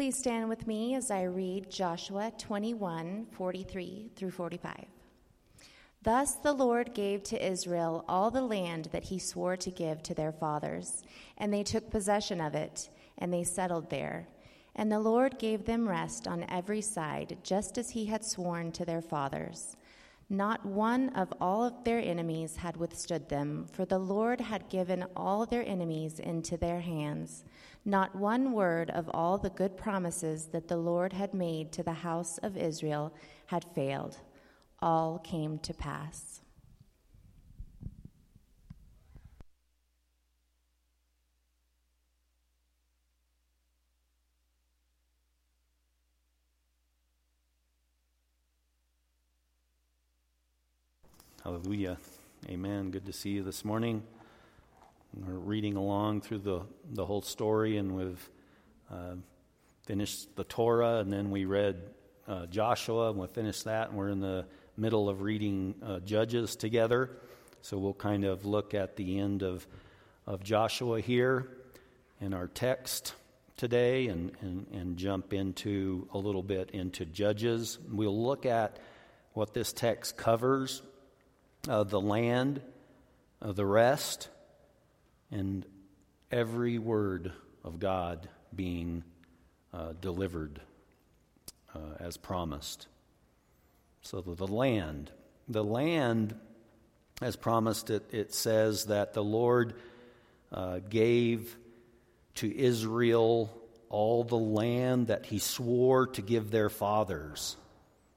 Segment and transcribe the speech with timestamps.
[0.00, 4.86] Please stand with me as I read Joshua 21 43 through 45.
[6.02, 10.14] Thus the Lord gave to Israel all the land that he swore to give to
[10.14, 11.02] their fathers,
[11.36, 12.88] and they took possession of it,
[13.18, 14.26] and they settled there.
[14.74, 18.86] And the Lord gave them rest on every side, just as he had sworn to
[18.86, 19.76] their fathers.
[20.30, 25.04] Not one of all of their enemies had withstood them, for the Lord had given
[25.14, 27.44] all their enemies into their hands.
[27.84, 31.92] Not one word of all the good promises that the Lord had made to the
[31.92, 33.12] house of Israel
[33.46, 34.18] had failed.
[34.80, 36.40] All came to pass.
[51.42, 51.96] Hallelujah.
[52.48, 52.90] Amen.
[52.90, 54.02] Good to see you this morning.
[55.12, 58.30] We're reading along through the, the whole story, and we've
[58.92, 59.14] uh,
[59.84, 61.82] finished the Torah, and then we read
[62.28, 66.54] uh, Joshua, and we finished that, and we're in the middle of reading uh, Judges
[66.54, 67.10] together.
[67.60, 69.66] So we'll kind of look at the end of,
[70.28, 71.48] of Joshua here
[72.20, 73.14] in our text
[73.56, 77.78] today and, and, and jump into a little bit into Judges.
[77.90, 78.78] We'll look at
[79.32, 80.82] what this text covers
[81.68, 82.62] uh, the land,
[83.42, 84.28] uh, the rest,
[85.30, 85.64] and
[86.30, 87.32] every word
[87.64, 89.04] of God being
[89.72, 90.60] uh, delivered
[91.74, 92.88] uh, as promised.
[94.02, 95.10] So the, the, land,
[95.48, 96.34] the land,
[97.20, 99.74] as promised, it, it says that the Lord
[100.52, 101.56] uh, gave
[102.36, 103.56] to Israel
[103.88, 107.56] all the land that he swore to give their fathers,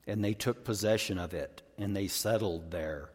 [0.08, 3.10] and they took possession of it, and they settled there.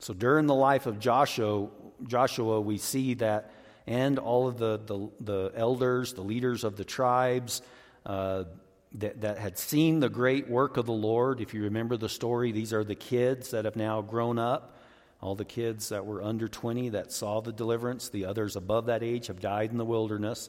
[0.00, 1.68] So during the life of Joshua,
[2.06, 3.52] Joshua, we see that,
[3.86, 7.62] and all of the, the, the elders, the leaders of the tribes
[8.06, 8.44] uh,
[8.92, 11.40] that, that had seen the great work of the Lord.
[11.40, 14.76] If you remember the story, these are the kids that have now grown up.
[15.20, 19.02] All the kids that were under 20 that saw the deliverance, the others above that
[19.02, 20.48] age have died in the wilderness.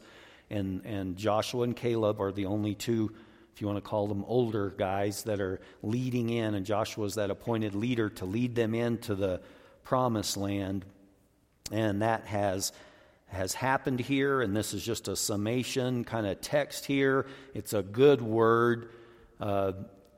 [0.49, 3.11] And, and Joshua and Caleb are the only two,
[3.53, 6.53] if you want to call them older guys, that are leading in.
[6.53, 9.41] And Joshua is that appointed leader to lead them into the
[9.83, 10.85] promised land.
[11.71, 12.71] And that has
[13.29, 17.27] has happened here, and this is just a summation kind of text here.
[17.53, 18.89] It's a good word
[19.39, 19.73] uh,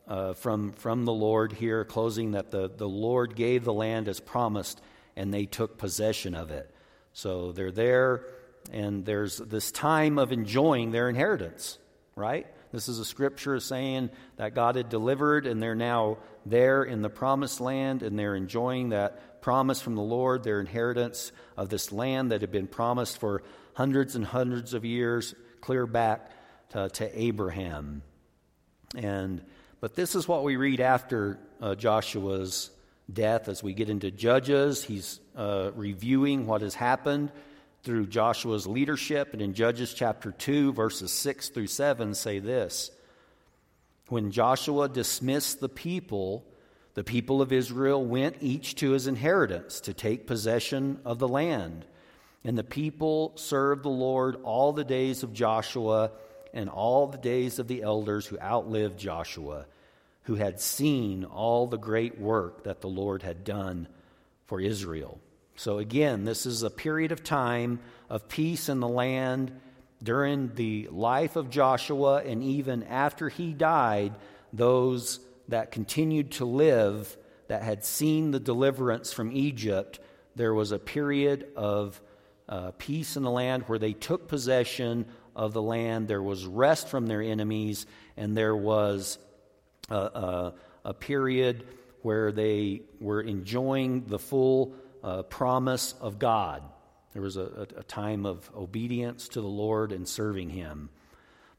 [0.07, 4.19] uh, from, from the Lord here, closing that the, the Lord gave the land as
[4.19, 4.81] promised,
[5.16, 6.73] and they took possession of it.
[7.13, 8.25] So they're there,
[8.72, 11.79] and there's this time of enjoying their inheritance,
[12.16, 12.47] right?
[12.71, 17.09] This is a scripture saying that God had delivered, and they're now there in the
[17.09, 22.31] promised land, and they're enjoying that promise from the Lord, their inheritance of this land
[22.31, 23.43] that had been promised for
[23.73, 26.31] hundreds and hundreds of years, clear back
[26.69, 28.01] to, to Abraham.
[28.95, 29.43] And
[29.79, 32.69] but this is what we read after uh, Joshua's
[33.11, 34.83] death as we get into Judges.
[34.83, 37.31] He's uh, reviewing what has happened
[37.84, 39.34] through Joshua's leadership.
[39.34, 42.92] And in Judges chapter 2, verses 6 through 7, say this
[44.09, 46.46] When Joshua dismissed the people,
[46.94, 51.86] the people of Israel went each to his inheritance to take possession of the land.
[52.44, 56.12] And the people served the Lord all the days of Joshua
[56.53, 59.68] and all the days of the elders who outlived Joshua,
[60.24, 63.88] who had seen all the great work that the Lord had done
[64.48, 65.19] for Israel.
[65.61, 69.51] So, again, this is a period of time of peace in the land
[70.01, 74.16] during the life of Joshua, and even after he died,
[74.51, 75.19] those
[75.50, 77.16] that continued to live,
[77.47, 80.00] that had seen the deliverance from Egypt,
[80.35, 82.01] there was a period of
[82.50, 85.05] uh, peace in the land where they took possession
[85.35, 86.07] of the land.
[86.07, 87.85] There was rest from their enemies,
[88.17, 89.19] and there was
[89.91, 90.53] a, a,
[90.85, 91.67] a period
[92.01, 94.73] where they were enjoying the full
[95.03, 96.63] uh, promise of God.
[97.13, 100.89] There was a, a, time of obedience to the Lord and serving Him.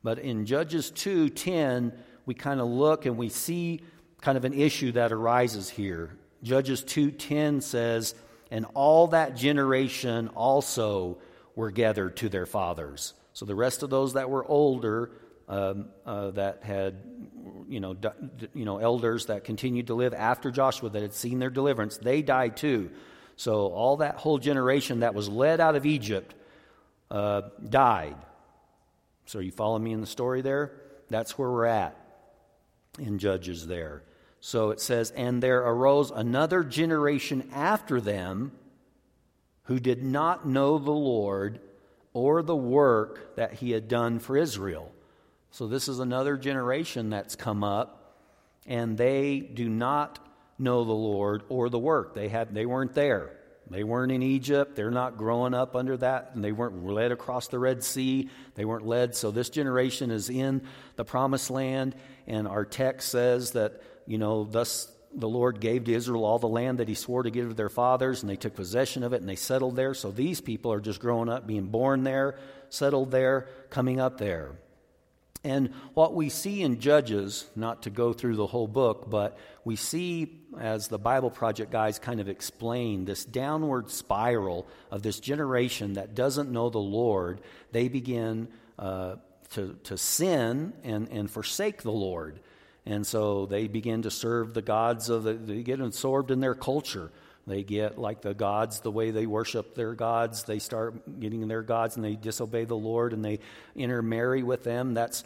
[0.03, 1.93] But in Judges 2:10,
[2.25, 3.83] we kind of look and we see
[4.21, 6.17] kind of an issue that arises here.
[6.43, 8.15] Judges 2:10 says,
[8.51, 11.19] "And all that generation also
[11.55, 15.11] were gathered to their fathers." So the rest of those that were older,
[15.49, 17.03] um, uh, that had,
[17.69, 18.09] you know, d-
[18.55, 22.23] you know, elders that continued to live after Joshua that had seen their deliverance, they
[22.23, 22.91] died too.
[23.43, 26.33] So all that whole generation that was led out of Egypt
[27.11, 28.15] uh, died.
[29.27, 30.71] So you follow me in the story there?
[31.09, 31.97] That's where we're at
[33.01, 34.05] in Judges there.
[34.39, 38.53] So it says, And there arose another generation after them
[39.65, 41.59] who did not know the Lord
[42.13, 44.93] or the work that he had done for Israel.
[45.51, 48.21] So this is another generation that's come up,
[48.69, 50.21] and they do not
[50.63, 52.15] know the Lord or the work.
[52.15, 53.37] They had they weren't there.
[53.71, 54.77] They weren't in Egypt.
[54.77, 58.29] They're not growing up under that, and they weren't led across the Red Sea.
[58.55, 59.15] They weren't led.
[59.15, 60.63] So this generation is in
[60.97, 61.95] the promised land,
[62.27, 66.49] and our text says that, you know, thus the Lord gave to Israel all the
[66.49, 69.21] land that he swore to give to their fathers, and they took possession of it
[69.21, 69.95] and they settled there.
[69.95, 72.39] So these people are just growing up, being born there,
[72.71, 74.53] settled there, coming up there.
[75.45, 79.75] And what we see in Judges, not to go through the whole book, but we
[79.75, 85.95] see, as the Bible Project guys kind of explain, this downward spiral of this generation
[85.95, 87.41] that doesn't know the Lord.
[87.73, 88.49] They begin
[88.79, 89.17] uh,
[89.51, 92.39] to, to sin and, and forsake the Lord.
[92.87, 96.55] And so they begin to serve the gods of the, they get absorbed in their
[96.55, 97.11] culture.
[97.47, 100.45] They get like the gods, the way they worship their gods.
[100.45, 103.41] They start getting their gods and they disobey the Lord and they
[103.75, 104.95] intermarry with them.
[104.95, 105.25] That's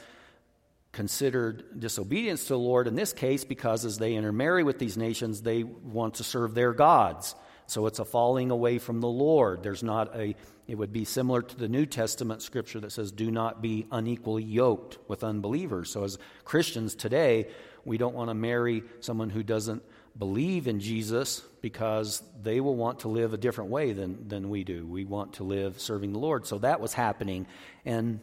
[0.93, 5.43] considered disobedience to the Lord in this case because as they intermarry with these nations,
[5.43, 7.35] they want to serve their gods.
[7.67, 9.63] So it's a falling away from the Lord.
[9.63, 10.35] There's not a,
[10.67, 14.45] it would be similar to the New Testament scripture that says, do not be unequally
[14.45, 15.91] yoked with unbelievers.
[15.91, 17.49] So as Christians today,
[17.85, 19.83] we don't want to marry someone who doesn't
[20.19, 24.65] believe in Jesus because they will want to live a different way than, than we
[24.65, 24.87] do.
[24.87, 26.47] We want to live serving the Lord.
[26.47, 27.47] So that was happening.
[27.85, 28.21] And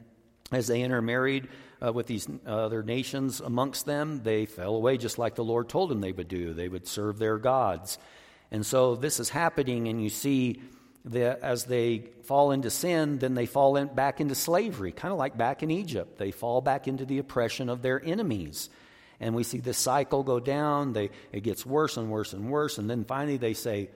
[0.51, 1.50] as they intermarried
[1.84, 5.90] uh, with these other nations amongst them, they fell away just like the Lord told
[5.90, 6.54] them they would do.
[6.54, 7.98] They would serve their gods.
[8.51, 10.62] And so this is happening, and you see
[11.06, 15.18] that as they fall into sin, then they fall in, back into slavery, kind of
[15.18, 16.18] like back in Egypt.
[16.18, 18.69] They fall back into the oppression of their enemies.
[19.24, 20.92] And we see this cycle go down.
[20.92, 22.78] They, it gets worse and worse and worse.
[22.78, 23.90] And then finally they say,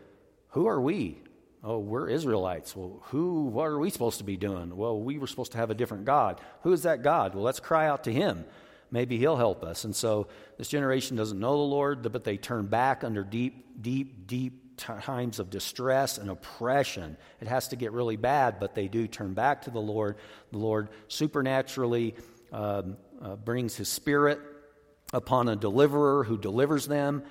[0.51, 1.21] Who are we?
[1.63, 2.73] Oh, we're Israelites.
[2.75, 4.75] Well, who, what are we supposed to be doing?
[4.77, 6.39] Well, we were supposed to have a different God.
[6.61, 7.35] Who is that God?
[7.35, 8.45] Well, let's cry out to him.
[8.89, 9.83] Maybe he'll help us.
[9.83, 10.27] And so
[10.57, 15.39] this generation doesn't know the Lord, but they turn back under deep, deep, deep times
[15.39, 17.17] of distress and oppression.
[17.41, 20.15] It has to get really bad, but they do turn back to the Lord.
[20.53, 22.15] The Lord supernaturally
[22.53, 24.39] um, uh, brings his spirit
[25.13, 27.23] upon a deliverer who delivers them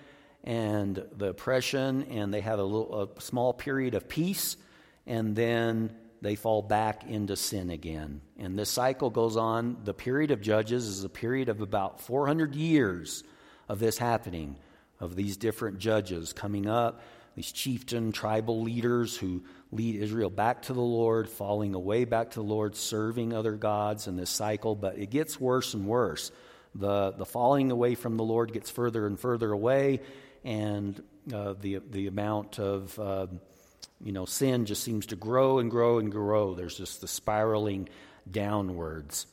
[0.44, 4.56] and the oppression, and they have a, little, a small period of peace,
[5.06, 8.20] and then they fall back into sin again.
[8.38, 9.78] And this cycle goes on.
[9.84, 13.24] The period of Judges is a period of about 400 years
[13.68, 14.56] of this happening,
[15.00, 17.02] of these different judges coming up,
[17.34, 19.42] these chieftain, tribal leaders who
[19.72, 24.06] lead Israel back to the Lord, falling away back to the Lord, serving other gods
[24.06, 24.74] in this cycle.
[24.74, 26.30] But it gets worse and worse.
[26.78, 30.00] The, the falling away from the Lord gets further and further away
[30.44, 31.02] and
[31.32, 33.26] uh, the, the amount of uh,
[34.00, 36.54] you know, sin just seems to grow and grow and grow.
[36.54, 37.88] There's just the spiraling
[38.30, 39.26] downwards.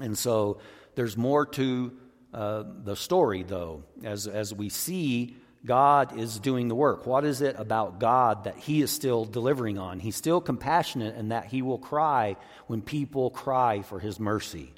[0.00, 0.60] And so
[0.94, 1.92] there's more to
[2.32, 5.36] uh, the story, though, as, as we see
[5.66, 7.06] God is doing the work.
[7.06, 9.98] What is it about God that He is still delivering on?
[9.98, 12.36] He's still compassionate and that He will cry
[12.66, 14.72] when people cry for His mercy.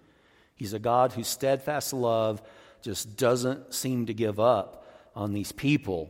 [0.63, 2.41] He's a God whose steadfast love
[2.83, 4.87] just doesn't seem to give up
[5.17, 6.09] on these people.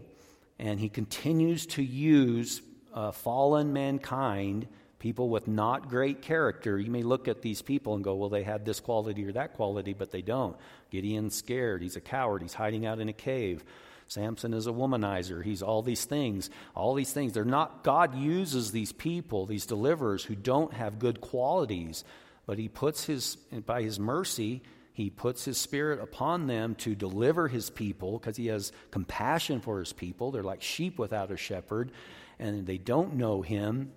[0.58, 2.60] And he continues to use
[2.92, 4.68] uh, fallen mankind,
[4.98, 6.78] people with not great character.
[6.78, 9.54] You may look at these people and go, well, they had this quality or that
[9.54, 10.54] quality, but they don't.
[10.90, 11.80] Gideon's scared.
[11.80, 12.42] He's a coward.
[12.42, 13.64] He's hiding out in a cave.
[14.06, 15.42] Samson is a womanizer.
[15.42, 16.50] He's all these things.
[16.76, 17.32] All these things.
[17.32, 22.04] They're not, God uses these people, these deliverers who don't have good qualities,
[22.46, 27.48] but he puts his, by his mercy, he puts his spirit upon them to deliver
[27.48, 30.30] his people because he has compassion for his people.
[30.30, 31.92] They're like sheep without a shepherd,
[32.38, 33.92] and they don't know him.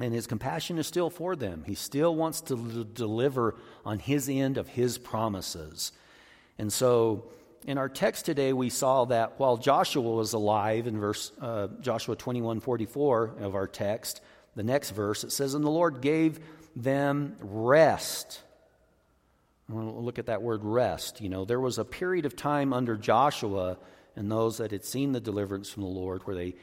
[0.00, 1.64] And his compassion is still for them.
[1.66, 5.90] He still wants to l- deliver on his end of his promises.
[6.56, 7.24] And so,
[7.66, 12.14] in our text today, we saw that while Joshua was alive in verse uh, Joshua
[12.14, 14.20] 21 44 of our text,
[14.54, 16.38] the next verse, it says, And the Lord gave
[16.82, 18.42] them rest
[19.68, 21.20] We'll look at that word rest.
[21.20, 23.76] You know, there was a period of time under Joshua
[24.16, 26.54] and those that had seen the deliverance from the Lord where they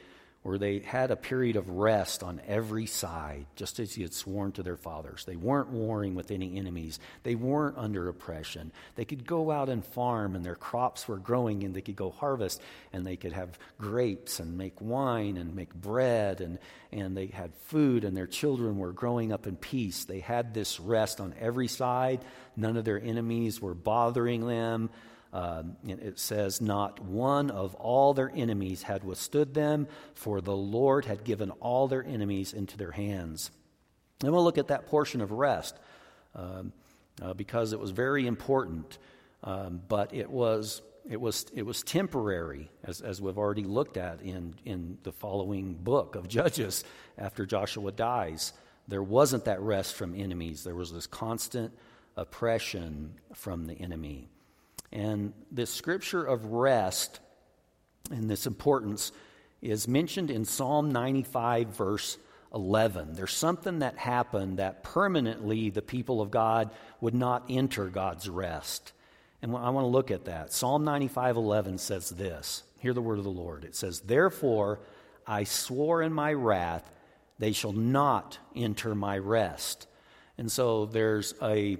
[0.46, 4.52] where they had a period of rest on every side, just as he had sworn
[4.52, 5.24] to their fathers.
[5.24, 8.70] They weren't warring with any enemies, they weren't under oppression.
[8.94, 12.10] They could go out and farm, and their crops were growing, and they could go
[12.10, 12.62] harvest,
[12.92, 16.60] and they could have grapes and make wine and make bread, and,
[16.92, 20.04] and they had food, and their children were growing up in peace.
[20.04, 22.20] They had this rest on every side.
[22.56, 24.90] None of their enemies were bothering them.
[25.36, 31.04] Um, it says, Not one of all their enemies had withstood them, for the Lord
[31.04, 33.50] had given all their enemies into their hands.
[34.22, 35.76] And we'll look at that portion of rest.
[36.34, 36.72] Um,
[37.20, 38.98] uh, because it was very important,
[39.44, 44.22] um, but it was, it was, it was temporary, as, as we've already looked at
[44.22, 46.82] in, in the following book of Judges
[47.18, 48.54] after Joshua dies.
[48.88, 51.74] There wasn't that rest from enemies, there was this constant
[52.16, 54.30] oppression from the enemy.
[54.96, 57.20] And this scripture of rest
[58.10, 59.12] and this importance
[59.60, 62.16] is mentioned in Psalm 95, verse
[62.54, 63.12] 11.
[63.12, 66.70] There's something that happened that permanently the people of God
[67.02, 68.94] would not enter God's rest.
[69.42, 70.54] And I want to look at that.
[70.54, 73.64] Psalm 95, 11 says this Hear the word of the Lord.
[73.64, 74.80] It says, Therefore
[75.26, 76.90] I swore in my wrath,
[77.38, 79.88] they shall not enter my rest.
[80.38, 81.76] And so there's a,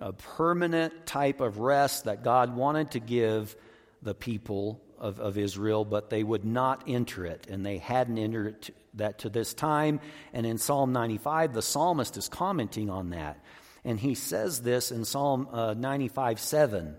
[0.00, 3.56] a permanent type of rest that God wanted to give
[4.02, 8.46] the people of, of Israel, but they would not enter it, and they hadn't entered
[8.46, 10.00] it to, that to this time.
[10.32, 13.42] And in Psalm 95, the psalmist is commenting on that.
[13.84, 16.96] And he says this in Psalm uh, 95 7.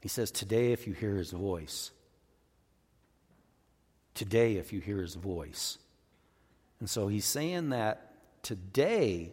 [0.00, 1.90] He says, Today, if you hear his voice,
[4.14, 5.78] today, if you hear his voice.
[6.80, 9.32] And so he's saying that today,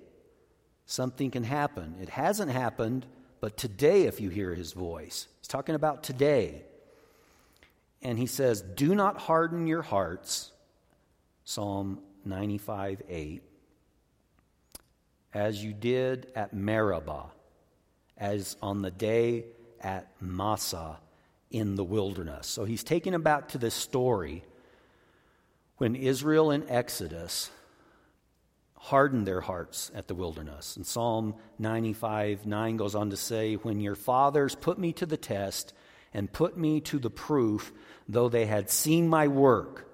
[0.90, 1.96] something can happen.
[2.02, 3.06] It hasn't happened,
[3.40, 6.64] but today, if you hear his voice, he's talking about today
[8.02, 10.52] and he says, Do not harden your hearts,
[11.46, 13.44] Psalm 95 8,
[15.32, 17.28] as you did at Meribah,
[18.18, 19.46] as on the day
[19.80, 20.98] at Massah
[21.52, 22.48] in the wilderness.
[22.48, 24.44] So he's taking them back to this story
[25.78, 27.52] when Israel in Exodus
[28.80, 30.78] hardened their hearts at the wilderness.
[30.78, 35.18] And Psalm 95 9 goes on to say, When your fathers put me to the
[35.18, 35.74] test
[36.14, 37.72] and put me to the proof,
[38.08, 39.86] though they had seen my work.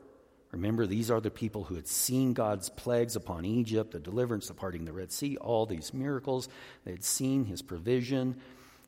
[0.51, 4.53] Remember, these are the people who had seen God's plagues upon Egypt, the deliverance, the
[4.53, 6.47] parting the Red Sea, all these miracles.
[6.85, 8.37] They had seen his provision,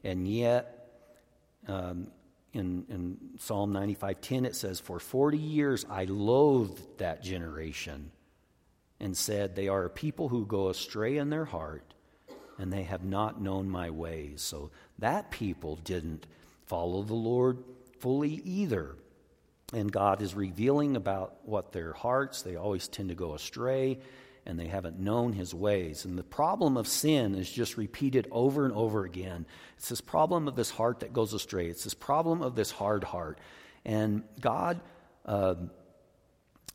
[0.04, 0.90] and yet,
[1.68, 2.08] um,
[2.54, 8.12] in, in Psalm 95:10 it says, "For 40 years I loathed that generation,
[9.00, 11.94] and said, They are a people who go astray in their heart,
[12.58, 16.26] and they have not known my ways." So that people didn't
[16.66, 17.64] follow the Lord
[18.00, 18.96] fully either.
[19.74, 24.00] And God is revealing about what their hearts, they always tend to go astray
[24.46, 26.06] and they haven't known his ways.
[26.06, 29.46] And the problem of sin is just repeated over and over again.
[29.78, 33.04] It's this problem of this heart that goes astray, it's this problem of this hard
[33.04, 33.40] heart.
[33.86, 34.80] And God.
[35.26, 35.56] Uh,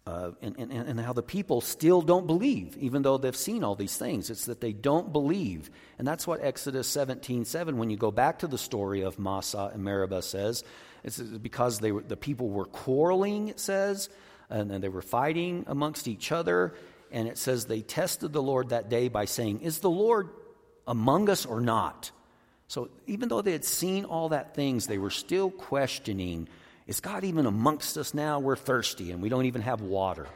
[0.04, 3.76] uh, and, and, and how the people still don't believe, even though they've seen all
[3.76, 4.30] these things.
[4.30, 5.70] It's that they don't believe.
[5.98, 9.70] And that's what Exodus 17 7, when you go back to the story of Massah
[9.72, 10.64] and Meribah, says.
[11.04, 14.08] It's because they were, the people were quarreling, it says,
[14.50, 16.74] and then they were fighting amongst each other.
[17.12, 20.30] And it says they tested the Lord that day by saying, Is the Lord
[20.86, 22.10] among us or not?
[22.66, 26.48] So even though they had seen all that things, they were still questioning
[26.86, 28.40] is God even amongst us now?
[28.40, 30.26] We're thirsty and we don't even have water.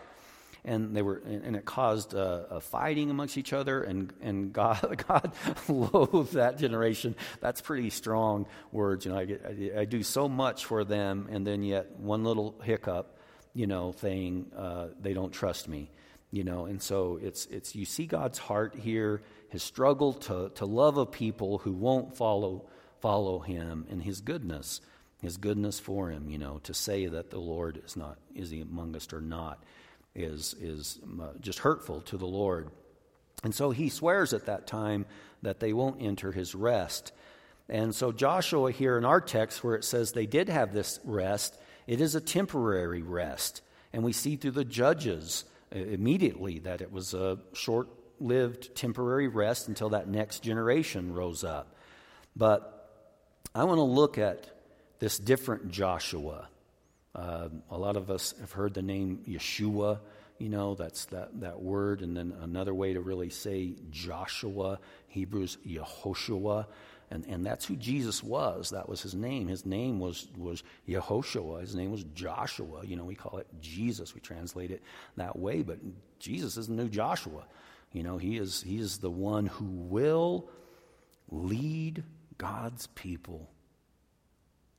[0.65, 3.85] And they were, and it caused a, a fighting amongst each other.
[3.85, 5.33] And, and God, God
[5.69, 7.15] loathed that generation.
[7.41, 9.07] That's pretty strong words.
[9.07, 12.61] You know, I, I, I, do so much for them, and then yet one little
[12.65, 13.17] hiccup,
[13.55, 15.89] you know, saying uh, they don't trust me.
[16.33, 20.67] You know, and so it's it's you see God's heart here, his struggle to to
[20.67, 22.69] love a people who won't follow
[23.01, 24.81] follow him, and his goodness
[25.23, 28.61] his goodness for him, you know, to say that the Lord is not, is he
[28.61, 29.63] among us or not,
[30.15, 32.71] is, is uh, just hurtful to the Lord.
[33.43, 35.07] And so he swears at that time
[35.43, 37.13] that they won't enter his rest.
[37.69, 41.59] And so Joshua here in our text, where it says they did have this rest,
[41.87, 43.63] it is a temporary rest.
[43.93, 45.45] And we see through the judges
[45.75, 47.89] uh, immediately that it was a short
[48.21, 51.75] lived temporary rest until that next generation rose up.
[52.35, 52.91] But
[53.55, 54.56] I want to look at
[54.99, 56.49] this different Joshua.
[57.15, 60.01] Uh, a lot of us have heard the name Yeshua,
[60.39, 62.03] you know, that's that, that word.
[62.03, 66.67] And then another way to really say Joshua, Hebrews, Yehoshua.
[67.11, 68.71] And, and that's who Jesus was.
[68.71, 69.47] That was his name.
[69.47, 71.61] His name was, was Yehoshua.
[71.61, 72.85] His name was Joshua.
[72.85, 74.15] You know, we call it Jesus.
[74.15, 74.83] We translate it
[75.17, 75.63] that way.
[75.63, 75.79] But
[76.19, 77.45] Jesus is the new Joshua.
[77.93, 80.51] You know, he is, he is the one who will
[81.31, 82.03] lead
[82.37, 83.49] God's people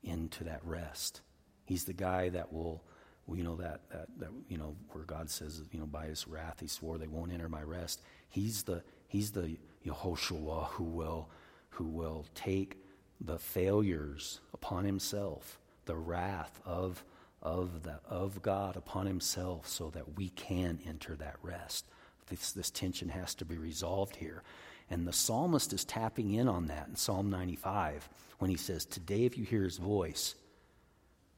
[0.07, 1.21] into that rest.
[1.65, 2.83] He's the guy that will,
[3.31, 6.59] you know, that, that, that, you know, where God says, you know, by his wrath
[6.61, 8.01] he swore they won't enter my rest.
[8.29, 11.29] He's the, he's the Yehoshua who will,
[11.71, 12.77] who will take
[13.19, 17.03] the failures upon himself, the wrath of,
[17.41, 21.85] of, the, of God upon himself so that we can enter that rest.
[22.27, 24.43] This, this tension has to be resolved here.
[24.89, 28.07] And the psalmist is tapping in on that in Psalm 95
[28.39, 30.35] when he says, Today, if you hear his voice,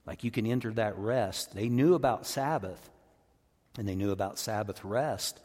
[0.05, 1.53] like you can enter that rest.
[1.53, 2.89] They knew about Sabbath,
[3.77, 5.39] and they knew about Sabbath rest,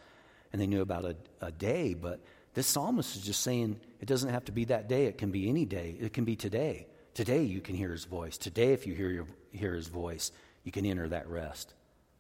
[0.53, 2.21] and they knew about a, a day, but
[2.55, 5.49] this psalmist is just saying it doesn't have to be that day, it can be
[5.49, 6.87] any day, it can be today.
[7.13, 8.39] Today you can hear his voice.
[8.39, 10.33] Today, if you hear, your, hear his voice,
[10.65, 11.75] you can enter that rest.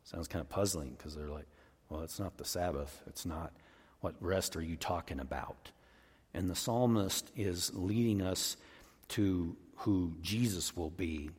[0.05, 1.47] Sounds kind of puzzling because they're like,
[1.89, 3.03] well, it's not the Sabbath.
[3.07, 3.53] It's not
[4.01, 5.71] what rest are you talking about?
[6.35, 8.57] And the psalmist is leading us
[9.11, 11.31] to who Jesus will be.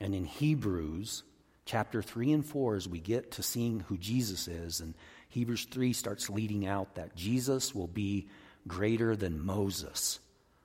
[0.00, 1.24] And in Hebrews
[1.64, 4.94] chapter 3 and 4, as we get to seeing who Jesus is, and
[5.28, 8.28] Hebrews 3 starts leading out that Jesus will be
[8.66, 10.20] greater than Moses.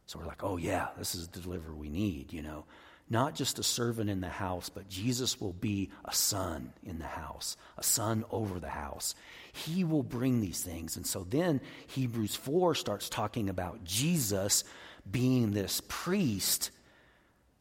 [0.05, 2.65] So we're like, oh, yeah, this is the deliverer we need, you know.
[3.13, 7.05] Not just a servant in the house, but Jesus will be a son in the
[7.05, 9.13] house, a son over the house.
[9.51, 10.97] He will bring these things.
[10.97, 14.63] And so then Hebrews 4 starts talking about Jesus
[15.09, 16.71] being this priest,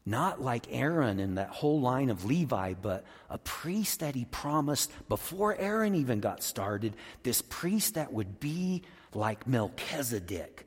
[0.07, 4.91] not like Aaron and that whole line of Levi, but a priest that he promised
[5.11, 10.67] before Aaron even got started, this priest that would be like Melchizedek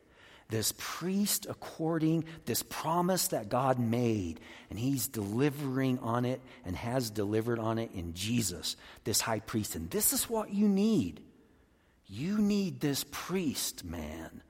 [0.49, 7.09] this priest according this promise that God made and he's delivering on it and has
[7.09, 9.75] delivered on it in Jesus this high priest.
[9.75, 11.21] And this is what you need.
[12.07, 14.41] You need this priest man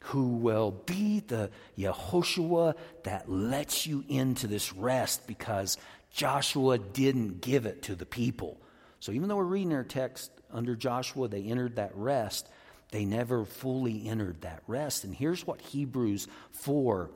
[0.00, 5.78] who will be the Yehoshua that lets you into this rest because
[6.10, 8.60] Joshua didn't give it to the people.
[9.00, 12.48] So even though we're reading our text under Joshua, they entered that rest,
[12.94, 15.02] they never fully entered that rest.
[15.02, 17.10] And here's what Hebrews 4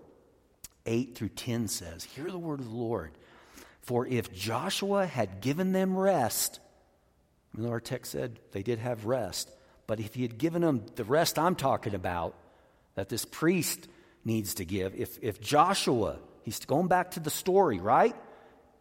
[0.87, 3.13] 8 through 10 says Hear the word of the Lord.
[3.83, 6.59] For if Joshua had given them rest,
[7.55, 9.53] even though our text said they did have rest,
[9.87, 12.35] but if he had given them the rest I'm talking about,
[12.97, 13.87] that this priest
[14.25, 14.97] needs to give.
[14.97, 18.17] If, if Joshua, he's going back to the story, right?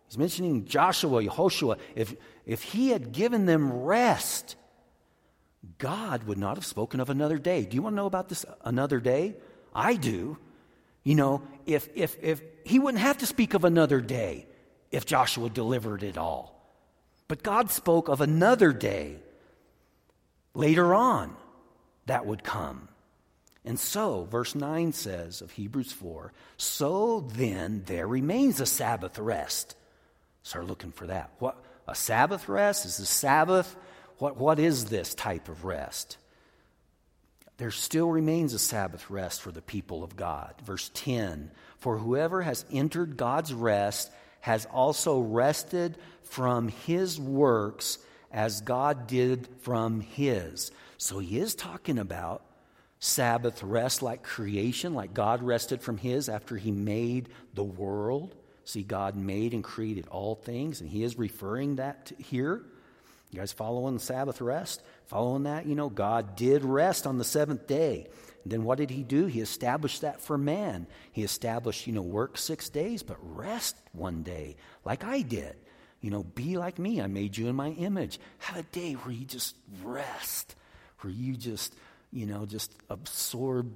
[0.08, 1.78] He's mentioning Joshua, Yehoshua.
[1.96, 2.16] If,
[2.48, 4.56] if he had given them rest,
[5.78, 7.66] God would not have spoken of another day.
[7.66, 9.36] Do you want to know about this another day?
[9.74, 10.38] I do.
[11.04, 14.48] You know, if, if, if he wouldn't have to speak of another day
[14.92, 16.54] if Joshua delivered it all.
[17.28, 19.18] But God spoke of another day
[20.54, 21.36] later on
[22.06, 22.90] that would come.
[23.66, 29.76] And so, verse 9 says of Hebrews 4 so then there remains a Sabbath rest.
[30.44, 31.32] Start looking for that.
[31.40, 31.62] What?
[31.88, 32.86] A Sabbath rest?
[32.86, 33.76] Is the Sabbath?
[34.18, 36.18] What, what is this type of rest?
[37.58, 40.54] There still remains a Sabbath rest for the people of God.
[40.64, 47.98] Verse 10 For whoever has entered God's rest has also rested from his works
[48.32, 50.72] as God did from his.
[50.98, 52.44] So he is talking about
[53.00, 58.36] Sabbath rest like creation, like God rested from his after he made the world.
[58.66, 62.64] See, God made and created all things, and he is referring that here.
[63.32, 64.82] You guys following the Sabbath rest?
[65.06, 65.66] Following that?
[65.66, 68.08] You know, God did rest on the seventh day.
[68.44, 69.26] And then what did he do?
[69.26, 70.88] He established that for man.
[71.12, 75.56] He established, you know, work six days, but rest one day, like I did.
[76.00, 77.02] You know, be like me.
[77.02, 78.20] I made you in my image.
[78.38, 80.56] Have a day where you just rest,
[81.02, 81.74] where you just
[82.12, 83.72] you know, just absorb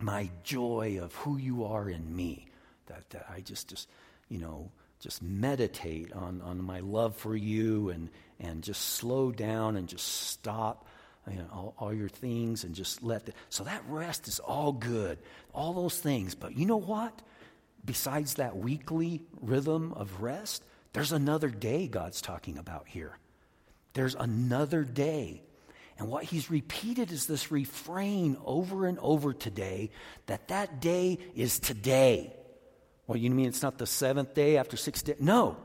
[0.00, 2.46] my joy of who you are in me.
[2.86, 3.88] That, that I just, just,
[4.28, 8.08] you know, just meditate on, on my love for you and,
[8.40, 10.86] and just slow down and just stop
[11.30, 14.72] you know, all, all your things and just let the, so that rest is all
[14.72, 15.18] good
[15.52, 17.22] all those things but you know what
[17.84, 23.16] besides that weekly rhythm of rest there's another day god's talking about here
[23.92, 25.42] there's another day
[26.00, 29.90] and what he's repeated is this refrain over and over today
[30.26, 32.34] that that day is today.
[33.06, 35.16] Well, you mean it's not the seventh day after six days?
[35.20, 35.58] No.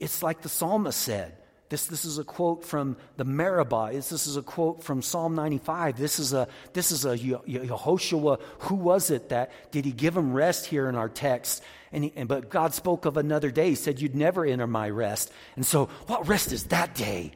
[0.00, 1.36] It's like the psalmist said.
[1.72, 3.92] This, this is a quote from the Meribah.
[3.94, 5.96] This, this is a quote from Psalm 95.
[5.96, 8.42] This is a, this is a Yehoshua.
[8.58, 11.62] Who was it that, did he give him rest here in our text?
[11.90, 13.70] And, he, and But God spoke of another day.
[13.70, 15.32] He said, You'd never enter my rest.
[15.56, 17.32] And so, what rest is that day?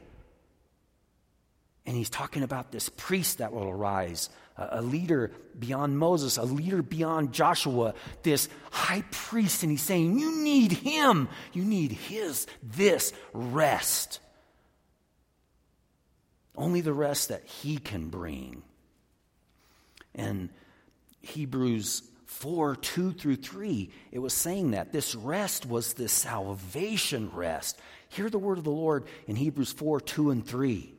[1.87, 6.43] And he's talking about this priest that will arise, a, a, leader beyond Moses, a
[6.43, 9.63] leader beyond Joshua, this high priest.
[9.63, 11.27] And he's saying, You need him.
[11.53, 14.19] You need his, this rest.
[16.57, 18.63] Only the rest that he can bring.
[20.15, 20.49] And
[21.21, 27.79] Hebrews 4 2 through 3, it was saying that this rest was the salvation rest.
[28.09, 30.93] Hear the word of the Lord in Hebrews 4 2 and 3.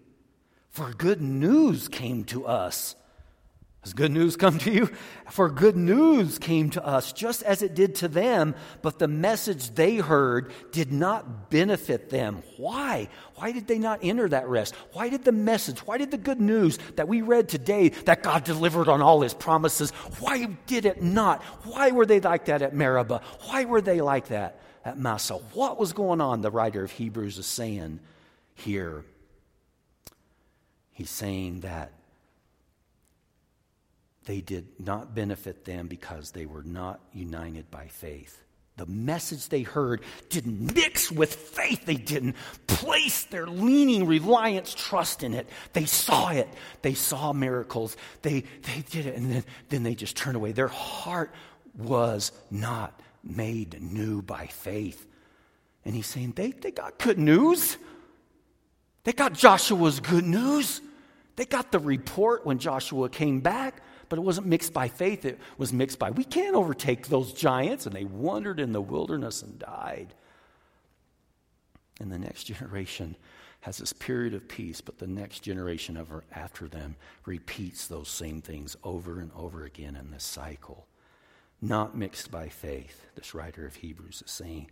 [0.71, 2.95] For good news came to us.
[3.83, 4.91] Has good news come to you?
[5.31, 9.71] For good news came to us just as it did to them, but the message
[9.71, 12.43] they heard did not benefit them.
[12.57, 13.09] Why?
[13.37, 14.75] Why did they not enter that rest?
[14.93, 18.43] Why did the message, why did the good news that we read today that God
[18.43, 21.43] delivered on all his promises, why did it not?
[21.63, 23.23] Why were they like that at Meribah?
[23.47, 25.35] Why were they like that at Massah?
[25.55, 26.41] What was going on?
[26.41, 28.01] The writer of Hebrews is saying
[28.55, 29.05] here.
[30.91, 31.93] He's saying that
[34.29, 38.39] they did not benefit them because they were not united by faith.
[38.77, 41.87] The message they heard didn't mix with faith.
[41.87, 42.37] They didn't
[42.67, 45.49] place their leaning, reliance, trust in it.
[45.73, 46.47] They saw it.
[46.83, 47.97] They saw miracles.
[48.21, 50.53] They, they did it, and then, then they just turned away.
[50.53, 51.33] Their heart
[51.79, 55.07] was not made new by faith.
[55.87, 57.79] And he's saying they, they got good news.
[59.05, 60.83] They got Joshua's good news.
[61.37, 65.39] They got the report when Joshua came back but it wasn't mixed by faith, it
[65.57, 67.87] was mixed by, we can't overtake those giants.
[67.87, 70.15] And they wandered in the wilderness and died.
[72.01, 73.17] And the next generation
[73.61, 78.41] has this period of peace, but the next generation ever after them repeats those same
[78.41, 80.87] things over and over again in this cycle.
[81.61, 84.71] Not mixed by faith, this writer of Hebrews is saying,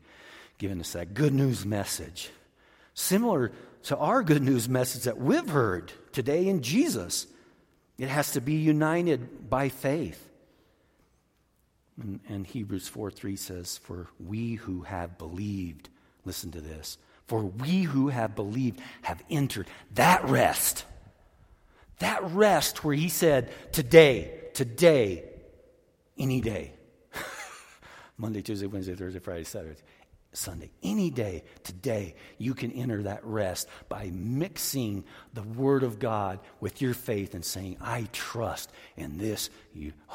[0.59, 2.31] giving us that good news message.
[2.95, 3.53] Similar
[3.85, 7.27] to our good news message that we've heard today in Jesus.
[7.99, 10.31] It has to be united by faith.
[12.01, 15.89] And, and Hebrews 4 3 says, For we who have believed,
[16.25, 20.85] listen to this, for we who have believed have entered that rest.
[21.99, 25.25] That rest where he said, Today, today,
[26.19, 26.73] any day.
[28.19, 29.81] Monday, Tuesday, Wednesday, Thursday, Friday, Saturday.
[30.33, 30.71] Sunday.
[30.83, 36.83] Any day today, you can enter that rest by mixing the Word of God with
[36.83, 39.51] your faith and saying, I trust in this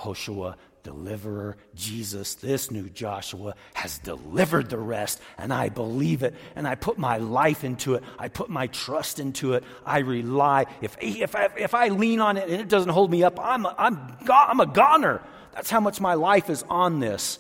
[0.04, 6.68] Joshua, deliverer, Jesus, this new Joshua has delivered the rest, and I believe it, and
[6.68, 8.04] I put my life into it.
[8.20, 9.64] I put my trust into it.
[9.86, 10.66] I rely.
[10.82, 13.66] If, if, I, if I lean on it and it doesn't hold me up, I'm
[13.66, 15.22] a, I'm, I'm a goner.
[15.54, 17.40] That's how much my life is on this,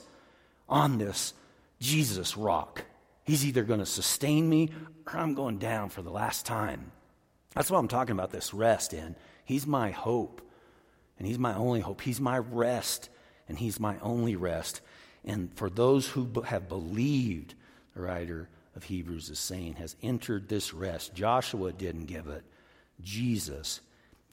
[0.67, 1.33] on this
[1.81, 2.85] Jesus rock.
[3.25, 4.69] He's either going to sustain me
[5.07, 6.91] or I'm going down for the last time.
[7.55, 9.15] That's what I'm talking about this rest in.
[9.43, 10.41] He's my hope,
[11.17, 12.01] and He's my only hope.
[12.01, 13.09] He's my rest,
[13.49, 14.81] and He's my only rest.
[15.25, 17.55] And for those who have believed,
[17.93, 21.13] the writer of Hebrews is saying, has entered this rest.
[21.13, 22.43] Joshua didn't give it,
[23.01, 23.81] Jesus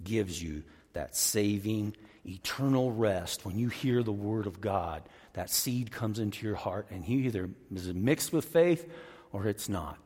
[0.04, 1.96] gives you that saving,
[2.28, 6.86] eternal rest when you hear the word of God that seed comes into your heart,
[6.90, 8.90] and he either is mixed with faith
[9.32, 9.98] or it's not.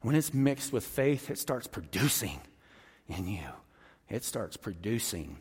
[0.00, 2.40] When it's mixed with faith, it starts producing
[3.08, 3.48] in you.
[4.08, 5.38] It starts producing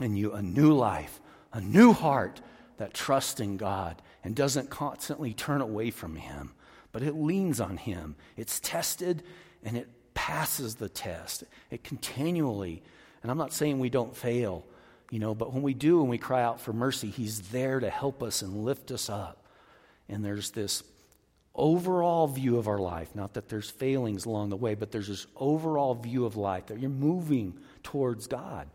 [0.00, 1.20] in you a new life,
[1.52, 2.40] a new heart
[2.78, 6.52] that trusts in God and doesn't constantly turn away from Him,
[6.92, 8.16] but it leans on Him.
[8.36, 9.22] It's tested
[9.62, 11.44] and it passes the test.
[11.70, 12.82] It continually,
[13.22, 14.64] and I'm not saying we don't fail,
[15.10, 17.90] you know, but when we do and we cry out for mercy, He's there to
[17.90, 19.44] help us and lift us up.
[20.08, 20.82] And there's this
[21.54, 25.26] overall view of our life, not that there's failings along the way, but there's this
[25.36, 28.68] overall view of life that you're moving towards God.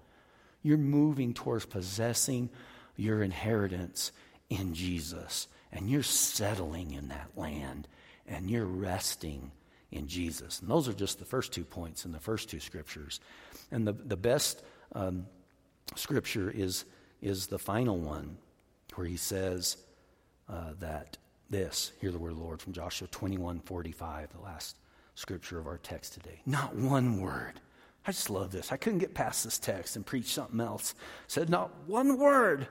[0.61, 2.49] You're moving towards possessing
[2.95, 4.11] your inheritance
[4.49, 5.47] in Jesus.
[5.71, 7.87] And you're settling in that land
[8.27, 9.51] and you're resting
[9.91, 10.61] in Jesus.
[10.61, 13.19] And those are just the first two points in the first two scriptures.
[13.71, 15.27] And the, the best um,
[15.95, 16.85] scripture is,
[17.21, 18.37] is the final one,
[18.95, 19.77] where he says
[20.49, 21.17] uh, that
[21.49, 24.77] this, hear the word of the Lord from Joshua 21 45, the last
[25.15, 26.41] scripture of our text today.
[26.45, 27.59] Not one word.
[28.07, 28.71] I just love this.
[28.71, 30.93] I couldn't get past this text and preach something else.
[31.27, 32.67] said, not one word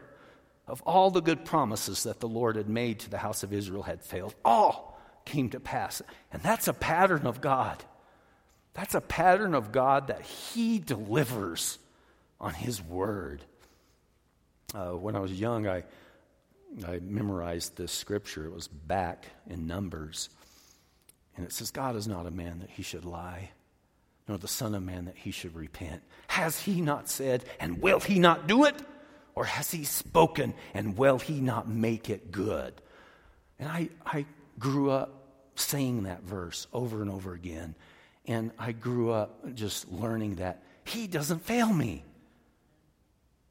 [0.67, 3.83] of all the good promises that the Lord had made to the house of Israel
[3.83, 4.35] had failed.
[4.45, 6.03] All came to pass.
[6.33, 7.83] And that's a pattern of God.
[8.75, 11.79] That's a pattern of God that He delivers
[12.45, 13.43] on His Word.
[14.75, 15.83] Uh, when I was young, I,
[16.87, 18.45] I memorized this scripture.
[18.45, 20.29] It was back in Numbers.
[21.37, 23.51] And it says, God is not a man that he should lie,
[24.29, 26.03] nor the Son of Man that he should repent.
[26.29, 28.77] Has he not said, and will he not do it?
[29.35, 32.75] Or has he spoken, and will he not make it good?
[33.59, 34.27] And I, I
[34.59, 35.25] grew up
[35.57, 37.75] saying that verse over and over again.
[38.27, 42.05] And I grew up just learning that he doesn't fail me.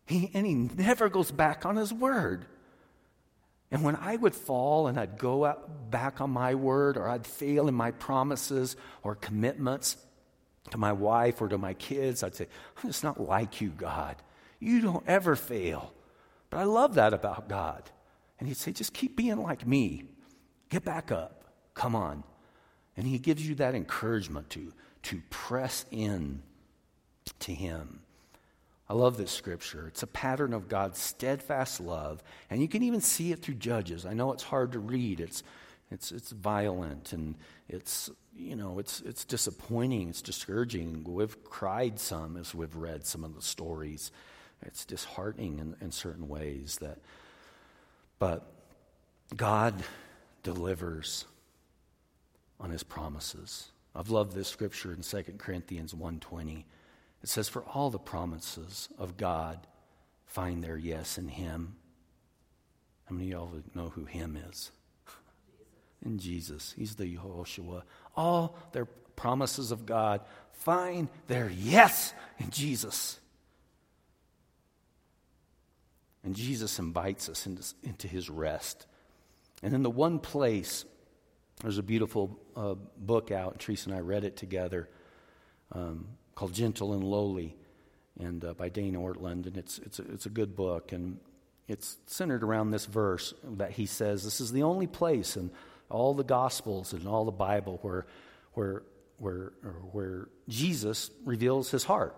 [0.06, 2.46] He, and he never goes back on his word.
[3.72, 5.52] And when I would fall and I'd go
[5.90, 9.98] back on my word or I'd fail in my promises or commitments
[10.70, 14.18] to my wife or to my kids, I'd say, I'm just not like you, God.
[14.60, 15.92] You don't ever fail.
[16.50, 17.90] But I love that about God.
[18.38, 20.04] And he'd say, Just keep being like me.
[20.70, 21.44] Get back up.
[21.74, 22.24] Come on.
[22.96, 24.72] And he gives you that encouragement to,
[25.04, 26.44] to press in
[27.40, 28.02] to him.
[28.90, 29.88] I love this scripture.
[29.88, 34.06] It's a pattern of God's steadfast love, and you can even see it through Judges.
[34.06, 35.20] I know it's hard to read.
[35.20, 35.44] It's
[35.92, 37.36] it's it's violent and
[37.70, 40.10] it's you know it's it's disappointing.
[40.10, 41.04] It's discouraging.
[41.06, 44.12] We've cried some as we've read some of the stories.
[44.64, 47.00] It's disheartening in, in certain ways that,
[48.18, 48.52] but
[49.36, 49.76] God
[50.42, 51.26] delivers
[52.60, 53.70] on His promises.
[53.96, 56.64] I've loved this scripture in 2 Corinthians 1:20.
[57.24, 59.66] It says, For all the promises of God
[60.26, 61.76] find their yes in Him.
[63.06, 64.72] How many of y'all know who Him is?
[66.06, 66.74] in Jesus.
[66.78, 67.84] He's the Yehoshua.
[68.16, 73.20] All their promises of God find their yes in Jesus.
[76.24, 78.88] And Jesus invites us into, his rest.
[79.62, 80.86] And in the one place,
[81.62, 83.60] there's a beautiful uh, book out.
[83.60, 84.90] Teresa and I read it together.
[85.74, 87.56] Um, called Gentle and Lowly,
[88.20, 91.20] and uh, by Dane Ortlund, and it's it's a, it's a good book, and
[91.68, 95.50] it's centered around this verse that he says this is the only place in
[95.90, 98.06] all the Gospels and all the Bible where
[98.54, 98.84] where
[99.18, 99.54] where
[99.92, 102.16] where Jesus reveals his heart,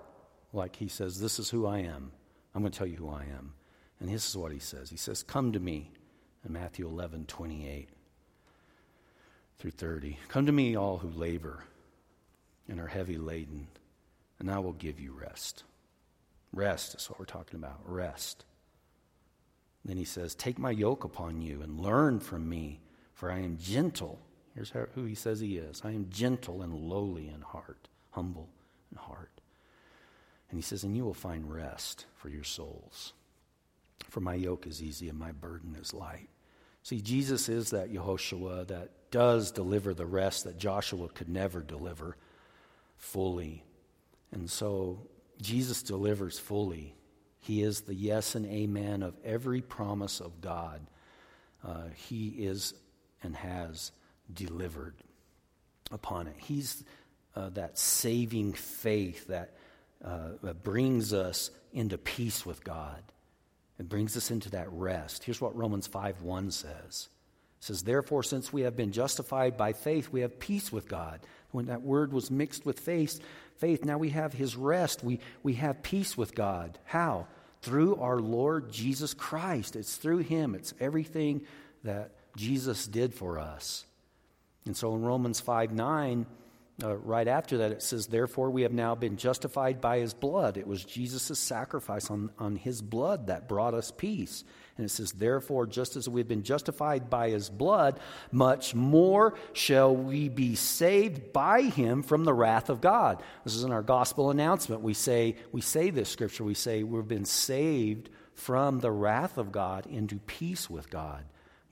[0.53, 2.11] like he says, "This is who I am.
[2.53, 3.53] I'm going to tell you who I am,"
[3.99, 4.89] and this is what he says.
[4.89, 5.91] He says, "Come to me,"
[6.45, 7.89] in Matthew 11, 28
[9.57, 10.17] through 30.
[10.27, 11.63] Come to me, all who labor
[12.67, 13.67] and are heavy laden
[14.39, 15.63] and I will give you rest.
[16.53, 17.79] Rest is what we're talking about.
[17.85, 18.45] Rest.
[19.83, 22.79] Then he says, Take my yoke upon you and learn from me,
[23.13, 24.19] for I am gentle.
[24.55, 28.49] Here's how, who he says he is I am gentle and lowly in heart, humble
[28.91, 29.31] in heart.
[30.49, 33.13] And he says, And you will find rest for your souls.
[34.09, 36.29] For my yoke is easy and my burden is light.
[36.83, 42.15] See, Jesus is that Yehoshua that does deliver the rest that Joshua could never deliver
[42.97, 43.63] fully
[44.35, 45.07] and so
[45.41, 46.95] Jesus delivers fully.
[47.39, 50.81] He is the yes and amen of every promise of God.
[51.63, 52.73] Uh, he is
[53.23, 53.91] and has
[54.31, 54.95] delivered
[55.91, 56.35] upon it.
[56.37, 56.83] He's
[57.35, 59.55] uh, that saving faith that,
[60.03, 63.01] uh, brings us into peace with God.
[63.79, 65.23] It brings us into that rest.
[65.23, 67.09] Here's what Romans 5 1 says.
[67.59, 71.21] It says, Therefore, since we have been justified by faith, we have peace with God.
[71.51, 73.19] When that word was mixed with faith,
[73.57, 75.03] faith, now we have his rest.
[75.03, 76.77] We, we have peace with God.
[76.85, 77.27] How?
[77.61, 79.75] Through our Lord Jesus Christ.
[79.75, 81.41] It's through him, it's everything
[81.83, 83.85] that Jesus did for us.
[84.65, 86.25] And so in Romans 5 9,
[86.83, 90.57] uh, right after that, it says, Therefore, we have now been justified by his blood.
[90.57, 94.43] It was Jesus' sacrifice on, on his blood that brought us peace.
[94.77, 99.95] And it says, Therefore, just as we've been justified by his blood, much more shall
[99.95, 103.23] we be saved by him from the wrath of God.
[103.45, 104.81] This is in our gospel announcement.
[104.81, 109.53] We say, we say this scripture, we say, We've been saved from the wrath of
[109.53, 111.23] God into peace with God.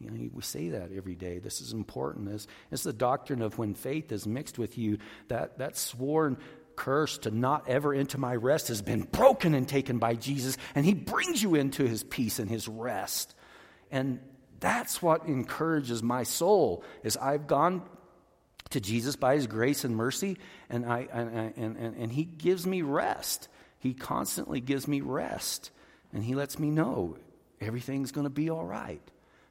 [0.03, 1.39] You know, we say that every day.
[1.39, 2.29] This is important.
[2.29, 4.97] It's, it's the doctrine of when faith is mixed with you,
[5.29, 6.37] that, that sworn
[6.75, 10.85] curse to not ever into my rest has been broken and taken by Jesus, and
[10.85, 13.35] he brings you into his peace and his rest.
[13.91, 14.19] And
[14.59, 17.83] that's what encourages my soul is I've gone
[18.71, 20.37] to Jesus by his grace and mercy,
[20.69, 23.47] and, I, and, and, and, and he gives me rest.
[23.79, 25.69] He constantly gives me rest,
[26.11, 27.17] and he lets me know
[27.61, 29.01] everything's going to be all right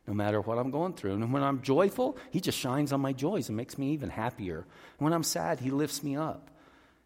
[0.06, 1.14] no matter what I'm going through.
[1.14, 4.66] And when I'm joyful, He just shines on my joys and makes me even happier.
[4.98, 6.50] When I'm sad, He lifts me up.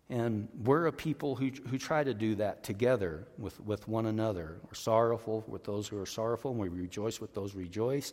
[0.08, 4.58] And we're a people who, who try to do that together with, with one another.
[4.64, 8.12] We're sorrowful with those who are sorrowful, and we rejoice with those who rejoice.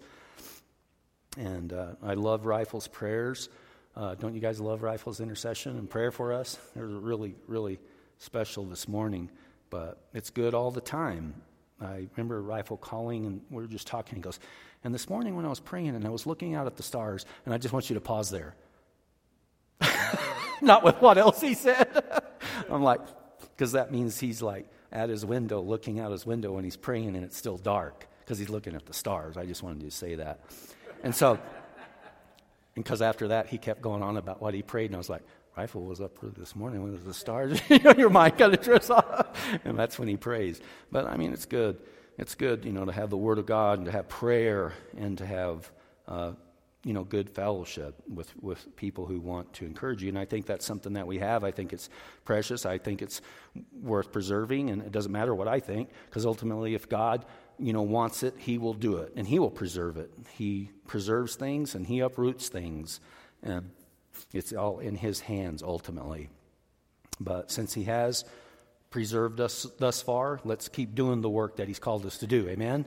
[1.38, 3.50] And uh, I love Rifle's prayers.
[3.96, 6.58] Uh, don't you guys love Rifle's intercession and prayer for us?
[6.76, 7.80] They're really, really
[8.17, 9.30] special this morning,
[9.69, 11.36] but it's good all the time.
[11.80, 14.15] I remember Rifle calling, and we were just talking.
[14.15, 14.39] He goes,
[14.84, 17.26] And this morning when I was praying and I was looking out at the stars,
[17.46, 18.56] and I just want you to pause there.
[20.62, 22.04] Not with what else he said.
[22.69, 23.02] I'm like,
[23.56, 27.15] because that means he's like at his window, looking out his window when he's praying,
[27.15, 29.38] and it's still dark because he's looking at the stars.
[29.38, 30.41] I just wanted to say that.
[31.04, 31.32] And so,
[32.76, 35.10] and because after that, he kept going on about what he prayed, and I was
[35.10, 35.24] like,
[35.56, 39.28] Rifle was up this morning when the stars, your mind kind of drifts off.
[39.63, 40.60] And that's when he prays.
[40.91, 41.78] But I mean, it's good.
[42.17, 45.17] It's good, you know, to have the Word of God and to have prayer and
[45.17, 45.71] to have
[46.08, 46.34] uh,
[46.84, 50.10] you know, good fellowship with, with people who want to encourage you.
[50.10, 51.43] And I think that's something that we have.
[51.43, 51.89] I think it's
[52.26, 52.65] precious.
[52.65, 53.21] I think it's
[53.82, 54.69] worth preserving.
[54.69, 57.26] And it doesn't matter what I think, because ultimately, if God,
[57.58, 60.12] you know, wants it, He will do it and He will preserve it.
[60.32, 62.99] He preserves things and He uproots things.
[63.41, 63.71] And
[64.34, 66.30] it's all in His hands ultimately.
[67.19, 68.26] But since He has
[68.94, 72.48] preserved us thus far, let's keep doing the work that He's called us to do.
[72.48, 72.86] Amen?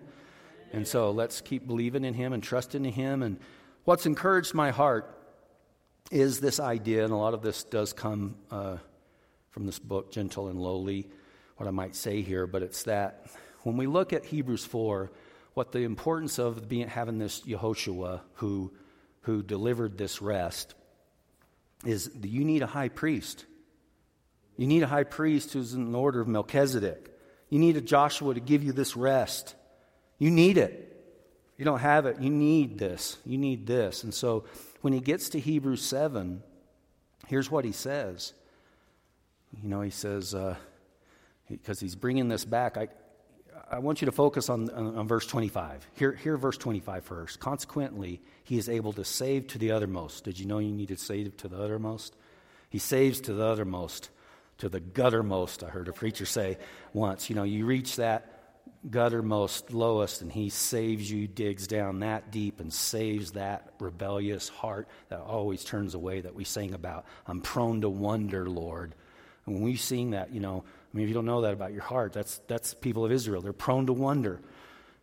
[0.73, 3.38] And so let's keep believing in Him and trusting in Him and
[3.87, 5.16] What's encouraged my heart
[6.11, 8.79] is this idea, and a lot of this does come uh,
[9.51, 11.09] from this book, Gentle and Lowly,
[11.57, 13.27] what I might say here, but it's that
[13.62, 15.12] when we look at Hebrews 4,
[15.55, 18.73] what the importance of being, having this Yehoshua who,
[19.21, 20.75] who delivered this rest
[21.85, 23.45] is you need a high priest.
[24.57, 27.11] You need a high priest who's in the order of Melchizedek.
[27.51, 29.55] You need a Joshua to give you this rest.
[30.19, 30.87] You need it
[31.57, 33.16] you don't have it, you need this.
[33.25, 34.05] You need this.
[34.05, 34.45] And so
[34.83, 36.42] when he gets to Hebrews 7,
[37.29, 38.35] here's what he says.
[39.62, 40.35] You know, he says,
[41.49, 42.88] because uh, he's bringing this back, I,
[43.71, 45.87] I want you to focus on, on, on verse 25.
[45.95, 47.40] Hear, hear verse 25 first.
[47.40, 50.25] Consequently, he is able to save to the uttermost.
[50.25, 52.14] Did you know you needed to save to the uttermost?
[52.69, 54.11] He saves to the uttermost,
[54.59, 56.59] to the guttermost, I heard a preacher say
[56.92, 57.29] once.
[57.29, 58.33] You know, you reach that
[58.88, 64.88] guttermost, lowest, and He saves you, digs down that deep, and saves that rebellious heart
[65.09, 67.05] that always turns away that we sing about.
[67.27, 68.95] I'm prone to wonder, Lord.
[69.45, 71.73] And when we sing that, you know, I mean, if you don't know that about
[71.73, 73.42] your heart, that's, that's people of Israel.
[73.42, 74.40] They're prone to wonder,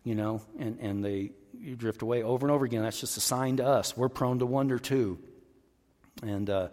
[0.03, 1.31] you know, and, and they
[1.77, 2.81] drift away over and over again.
[2.81, 3.95] That's just a sign to us.
[3.95, 5.19] We're prone to wonder too.
[6.23, 6.69] And, uh,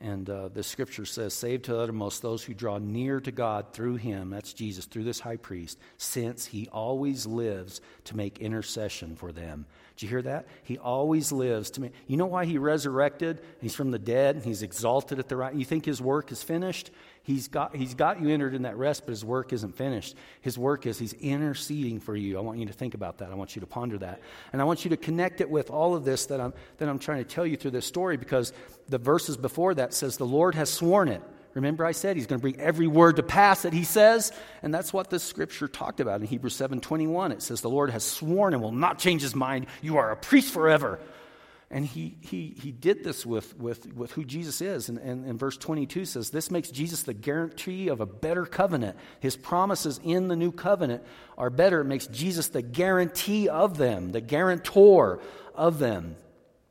[0.00, 3.72] and uh, the scripture says, Save to the uttermost those who draw near to God
[3.72, 9.16] through him, that's Jesus, through this high priest, since he always lives to make intercession
[9.16, 9.66] for them.
[9.96, 10.46] Did you hear that?
[10.62, 11.90] He always lives to me.
[12.06, 13.40] You know why he resurrected?
[13.62, 15.54] He's from the dead, he's exalted at the right.
[15.54, 16.90] You think his work is finished?
[17.22, 20.14] He's got, he's got you entered in that rest, but his work isn't finished.
[20.42, 22.36] His work is he's interceding for you.
[22.36, 23.30] I want you to think about that.
[23.30, 24.20] I want you to ponder that.
[24.52, 26.98] And I want you to connect it with all of this that I'm, that I'm
[26.98, 28.52] trying to tell you through this story because
[28.88, 31.22] the verses before that says the Lord has sworn it.
[31.56, 34.30] Remember, I said he's going to bring every word to pass that he says,
[34.62, 37.32] and that's what this scripture talked about in Hebrews 7:21.
[37.32, 39.66] It says the Lord has sworn and will not change his mind.
[39.80, 41.00] You are a priest forever.
[41.70, 44.90] And he, he, he did this with, with, with who Jesus is.
[44.90, 48.96] And, and, and verse 22 says, This makes Jesus the guarantee of a better covenant.
[49.18, 51.02] His promises in the new covenant
[51.36, 51.80] are better.
[51.80, 55.20] It makes Jesus the guarantee of them, the guarantor
[55.54, 56.16] of them.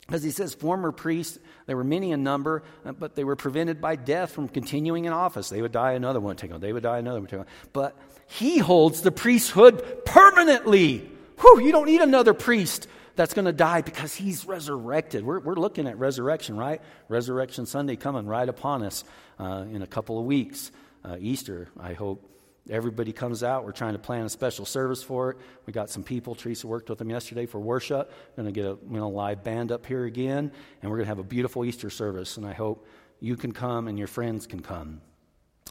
[0.05, 3.81] Because he says, former priests, there were many in number, uh, but they were prevented
[3.81, 5.49] by death from continuing in office.
[5.49, 6.61] They would die, another one take on.
[6.61, 7.47] They would die, another one take on.
[7.73, 11.09] But he holds the priesthood permanently.
[11.39, 15.25] Whew, you don't need another priest that's going to die because he's resurrected.
[15.25, 16.81] We're, we're looking at resurrection, right?
[17.07, 19.03] Resurrection Sunday coming right upon us
[19.39, 20.71] uh, in a couple of weeks.
[21.03, 22.29] Uh, Easter, I hope
[22.69, 23.65] everybody comes out.
[23.65, 25.37] We're trying to plan a special service for it.
[25.65, 26.35] We got some people.
[26.35, 28.11] Teresa worked with them yesterday for worship.
[28.35, 30.51] Going to get a you know, live band up here again,
[30.81, 32.37] and we're going to have a beautiful Easter service.
[32.37, 32.87] And I hope
[33.19, 35.01] you can come and your friends can come.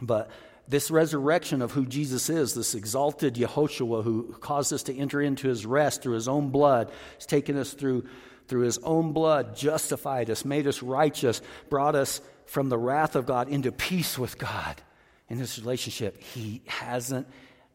[0.00, 0.30] But
[0.66, 5.48] this resurrection of who Jesus is, this exalted Yehoshua who caused us to enter into
[5.48, 8.08] his rest through his own blood, has taken us through,
[8.48, 13.26] through his own blood, justified us, made us righteous, brought us from the wrath of
[13.26, 14.80] God into peace with God
[15.28, 16.22] in this relationship.
[16.22, 17.26] He hasn't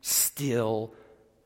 [0.01, 0.93] still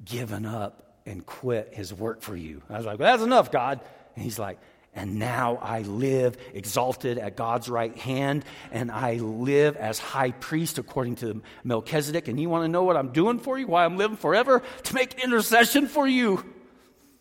[0.03, 2.61] given up and quit his work for you.
[2.69, 3.81] I was like, well, that's enough, God.
[4.15, 4.59] And he's like,
[4.95, 10.77] and now I live exalted at God's right hand, and I live as high priest
[10.77, 12.27] according to Melchizedek.
[12.27, 14.61] And you want to know what I'm doing for you, why I'm living forever?
[14.83, 16.45] To make intercession for you.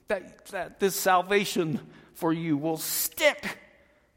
[0.08, 1.80] That, that this salvation
[2.12, 3.58] for you will stick.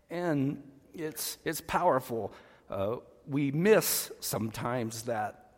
[0.09, 0.61] And
[0.93, 2.33] it's, it's powerful.
[2.69, 5.51] Uh, we miss sometimes that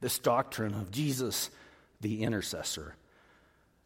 [0.00, 1.50] this doctrine of Jesus,
[2.00, 2.96] the intercessor.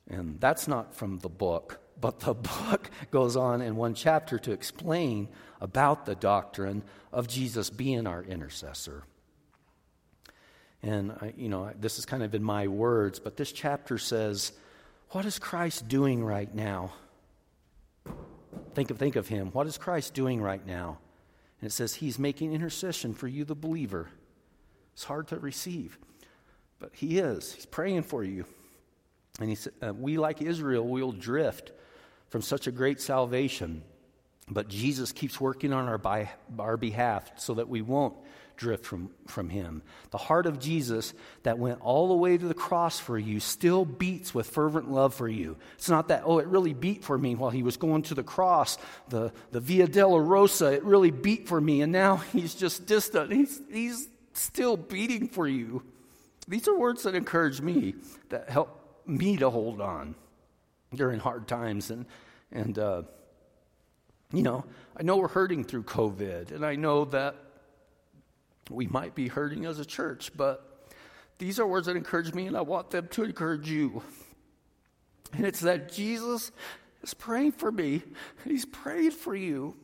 [0.08, 2.34] And that's not from the book but the
[2.70, 5.28] book goes on in one chapter to explain
[5.60, 9.04] about the doctrine of Jesus being our intercessor.
[10.82, 14.52] And, I, you know, this is kind of in my words, but this chapter says,
[15.10, 16.92] What is Christ doing right now?
[18.74, 19.50] Think of, think of him.
[19.50, 20.98] What is Christ doing right now?
[21.60, 24.08] And it says, He's making intercession for you, the believer.
[24.92, 25.98] It's hard to receive,
[26.78, 27.52] but He is.
[27.52, 28.44] He's praying for you.
[29.40, 31.72] And he said, uh, We, like Israel, will drift
[32.28, 33.82] from such a great salvation.
[34.50, 38.16] But Jesus keeps working on our, by, our behalf so that we won't
[38.58, 39.82] drift from, from him.
[40.10, 43.86] The heart of Jesus that went all the way to the cross for you still
[43.86, 45.56] beats with fervent love for you.
[45.76, 48.22] It's not that, oh, it really beat for me while he was going to the
[48.22, 48.76] cross,
[49.08, 53.32] the, the Via Dolorosa, it really beat for me, and now he's just distant.
[53.32, 55.82] He's, he's still beating for you.
[56.46, 57.94] These are words that encourage me,
[58.28, 60.14] that help me to hold on
[60.94, 61.90] during hard times.
[61.90, 62.06] And,
[62.50, 63.02] and uh,
[64.32, 64.64] you know,
[64.96, 67.36] I know we're hurting through COVID, and I know that
[68.70, 70.88] we might be hurting as a church, but
[71.38, 74.02] these are words that encourage me, and I want them to encourage you.
[75.32, 76.50] And it's that Jesus
[77.02, 78.02] is praying for me,
[78.44, 79.76] He's prayed for you.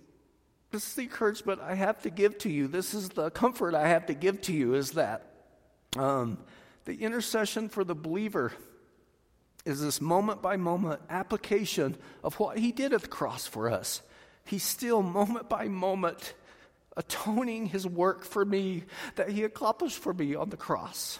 [0.70, 2.66] This is the encouragement I have to give to you.
[2.66, 5.30] This is the comfort I have to give to you is that
[5.96, 6.38] um,
[6.84, 8.52] the intercession for the believer
[9.64, 14.02] is this moment by moment application of what He did at the cross for us.
[14.44, 16.34] He's still, moment by moment,
[16.96, 18.84] atoning his work for me
[19.16, 21.18] that he accomplished for me on the cross.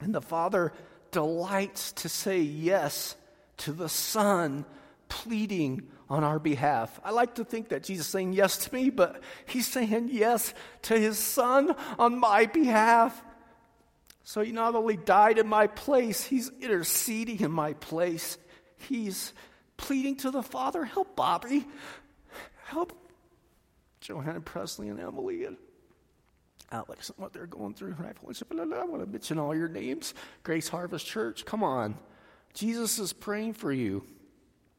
[0.00, 0.72] And the Father
[1.10, 3.16] delights to say yes
[3.58, 4.64] to the Son
[5.08, 7.00] pleading on our behalf.
[7.04, 10.54] I like to think that Jesus is saying yes to me, but he's saying yes
[10.82, 13.22] to his Son on my behalf.
[14.24, 18.38] So he not only died in my place, he's interceding in my place.
[18.76, 19.32] He's
[19.76, 21.66] pleading to the Father, help Bobby
[22.72, 23.01] help
[24.02, 25.56] Johanna Presley and Emily and
[26.70, 27.94] Alex and what they're going through.
[27.98, 30.14] I want to mention all your names.
[30.42, 31.96] Grace Harvest Church, come on.
[32.54, 34.04] Jesus is praying for you.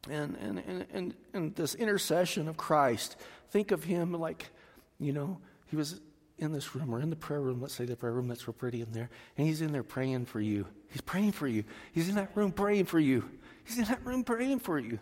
[0.08, 3.16] And, and, and, and, and this intercession of Christ,
[3.50, 4.50] think of him like,
[4.98, 6.00] you know, he was
[6.38, 7.60] in this room or in the prayer room.
[7.62, 9.08] Let's say the prayer room that's real pretty in there.
[9.38, 10.66] And he's in there praying for you.
[10.90, 11.64] He's praying for you.
[11.92, 13.28] He's in that room praying for you.
[13.64, 14.98] He's in that room praying for you.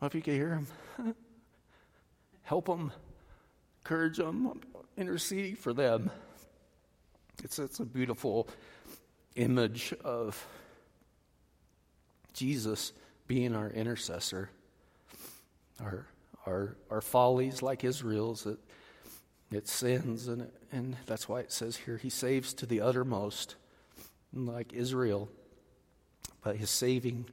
[0.00, 0.66] Well, if you can hear him,
[2.48, 2.90] help them,
[3.82, 4.58] encourage them,
[4.96, 6.10] interceding for them.
[7.44, 8.48] It's, it's a beautiful
[9.36, 10.46] image of
[12.32, 12.94] Jesus
[13.26, 14.48] being our intercessor.
[15.78, 16.06] Our,
[16.46, 18.58] our, our follies, like Israel's, it,
[19.52, 23.56] it sins, and, and that's why it says here, He saves to the uttermost,
[24.32, 25.28] like Israel.
[26.42, 27.26] But His saving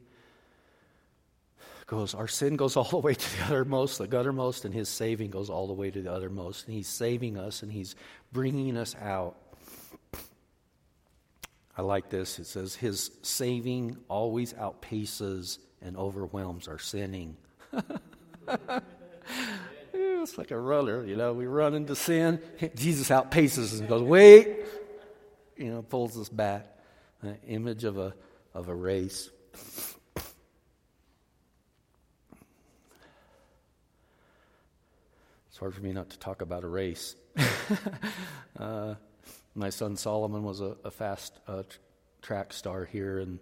[1.88, 5.30] goes, our sin goes all the way to the uttermost, the guttermost, and his saving
[5.30, 6.66] goes all the way to the uttermost.
[6.66, 7.96] And he's saving us and he's
[8.32, 9.36] bringing us out.
[11.78, 12.40] I like this.
[12.40, 17.36] It says, His saving always outpaces and overwhelms our sinning.
[19.94, 21.34] it's like a runner, you know.
[21.34, 22.42] We run into sin.
[22.76, 24.60] Jesus outpaces us and goes, Wait,
[25.58, 26.66] you know, pulls us back.
[27.22, 28.14] An image of a,
[28.54, 29.30] of a race.
[35.56, 37.16] It's hard for me not to talk about a race.
[38.60, 38.96] uh,
[39.54, 41.78] my son Solomon was a, a fast uh, tr-
[42.22, 43.40] track star here, and,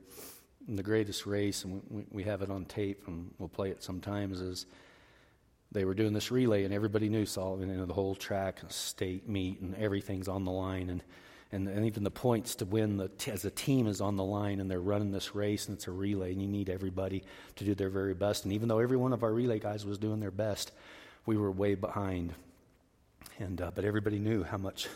[0.67, 3.81] and, the greatest race, and we, we, have it on tape, and we'll play it
[3.81, 4.67] sometimes, is
[5.71, 9.27] they were doing this relay, and everybody knew Solomon, you know, the whole track, state
[9.27, 11.03] meet, and everything's on the line, and,
[11.51, 14.23] and, and even the points to win the t- as a team is on the
[14.23, 17.23] line, and they're running this race, and it's a relay, and you need everybody
[17.55, 18.43] to do their very best.
[18.43, 20.73] And even though every one of our relay guys was doing their best,
[21.25, 22.33] we were way behind.
[23.39, 24.87] And, uh, but everybody knew how much,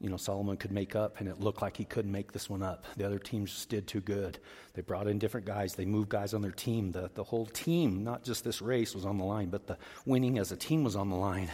[0.00, 2.62] you know, Solomon could make up, and it looked like he couldn't make this one
[2.62, 2.84] up.
[2.96, 4.38] The other teams just did too good.
[4.74, 5.74] They brought in different guys.
[5.74, 6.92] They moved guys on their team.
[6.92, 9.76] The, the whole team, not just this race, was on the line, but the
[10.06, 11.50] winning as a team was on the line.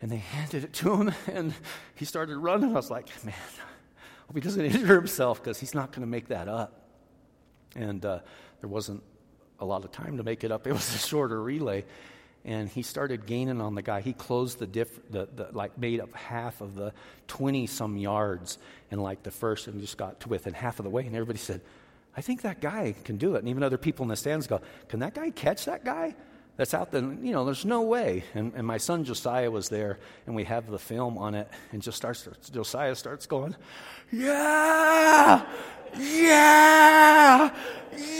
[0.00, 1.54] And they handed it to him, and
[1.94, 2.70] he started running.
[2.70, 3.34] I was like, man,
[4.26, 6.82] hope he doesn't injure himself because he's not going to make that up.
[7.74, 8.20] And uh,
[8.60, 9.02] there wasn't
[9.58, 10.66] a lot of time to make it up.
[10.66, 11.84] It was a shorter relay
[12.46, 14.00] and he started gaining on the guy.
[14.00, 16.92] He closed the, diff, the, the like made up half of the
[17.26, 18.58] 20 some yards
[18.90, 21.04] and like the first and just got to within half of the way.
[21.04, 21.60] And everybody said,
[22.16, 23.40] I think that guy can do it.
[23.40, 26.14] And even other people in the stands go, Can that guy catch that guy?
[26.56, 28.24] That's out there, you know, there's no way.
[28.32, 31.82] And, and my son Josiah was there, and we have the film on it, and
[31.82, 33.54] just starts, Josiah starts going,
[34.10, 35.44] Yeah,
[35.98, 37.50] yeah,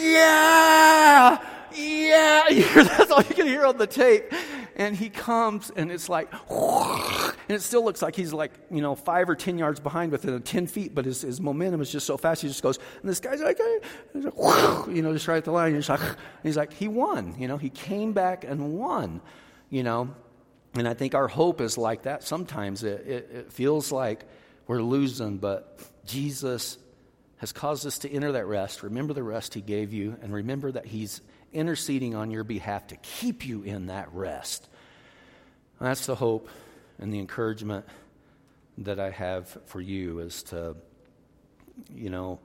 [0.03, 1.39] yeah
[1.77, 4.33] yeah, that's all you can hear on the tape.
[4.77, 8.95] And he comes, and it's like, and it still looks like he's like, you know,
[8.95, 12.07] five or 10 yards behind within uh, 10 feet, but his, his momentum is just
[12.07, 13.59] so fast, he just goes, and this guy's like,
[14.15, 15.75] like you know, just right at the line.
[15.75, 16.01] He's like,
[16.43, 19.21] he's like, he won, you know, he came back and won,
[19.71, 20.15] you know.
[20.75, 22.23] And I think our hope is like that.
[22.23, 24.27] Sometimes it, it, it feels like
[24.67, 26.77] we're losing, but Jesus
[27.39, 28.83] has caused us to enter that rest.
[28.83, 31.21] Remember the rest he gave you, and remember that he's
[31.53, 34.69] interceding on your behalf to keep you in that rest.
[35.81, 36.49] That's the hope
[36.99, 37.85] and the encouragement
[38.79, 40.77] that I have for you is to,
[41.95, 42.41] you know,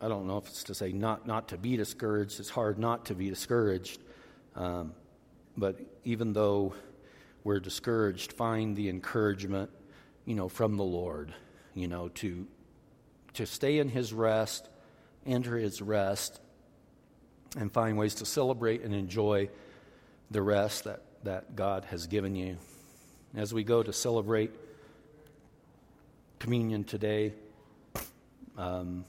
[0.00, 2.38] I don't know if it's to say not, not to be discouraged.
[2.40, 4.00] It's hard not to be discouraged.
[4.54, 4.92] Um,
[5.56, 6.74] but even though
[7.42, 9.70] we're discouraged, find the encouragement,
[10.24, 11.32] you know, from the Lord,
[11.74, 12.46] you know, to,
[13.34, 14.68] to stay in His rest,
[15.26, 16.40] enter His rest,
[17.56, 19.48] and find ways to celebrate and enjoy
[20.30, 22.56] the rest that, that God has given you.
[23.36, 24.50] As we go to celebrate
[26.38, 27.32] communion today,
[28.56, 29.04] um,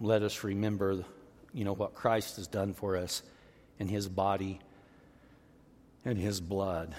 [0.00, 1.04] let us remember,
[1.52, 3.22] you know, what Christ has done for us
[3.78, 4.60] in His body
[6.04, 6.94] and His blood.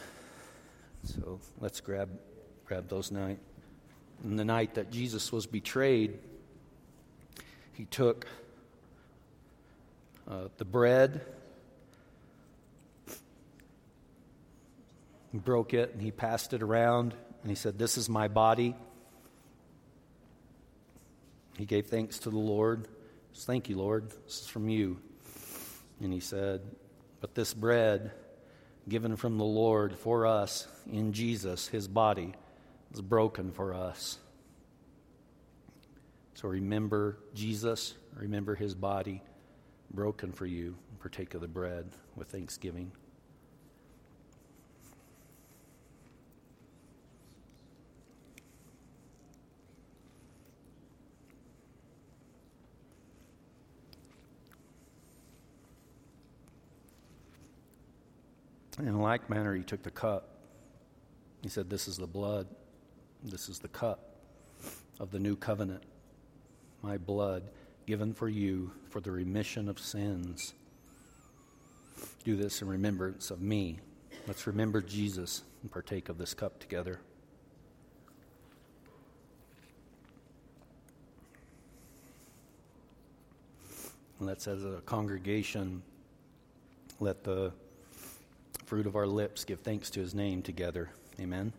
[1.04, 2.10] So let's grab
[2.66, 3.40] grab those night.
[4.24, 6.20] And the night that Jesus was betrayed,
[7.80, 8.28] He took
[10.30, 11.22] uh, the bread.
[15.34, 18.76] Broke it and he passed it around and he said, This is my body
[21.58, 22.86] he gave thanks to the Lord.
[23.32, 24.10] Said, Thank you, Lord.
[24.26, 25.00] This is from you.
[26.02, 26.60] And he said,
[27.22, 28.12] But this bread
[28.90, 32.34] given from the Lord for us in Jesus, his body,
[32.94, 34.20] is broken for us.
[36.40, 39.22] So remember Jesus, remember his body
[39.92, 42.94] broken for you, partake of the bread with thanksgiving.
[58.78, 60.38] In like manner, he took the cup.
[61.42, 62.48] He said, This is the blood,
[63.26, 64.16] this is the cup
[65.02, 65.84] of the new covenant,
[66.82, 67.44] my blood
[67.86, 70.54] given for you for the remission of sins.
[72.24, 73.80] Do this in remembrance of me.
[74.28, 77.00] Let's remember Jesus and partake of this cup together.
[84.22, 85.82] Let's, as a congregation,
[87.00, 87.54] let the
[88.66, 90.90] fruit of our lips give thanks to his name together.
[91.20, 91.54] Amen.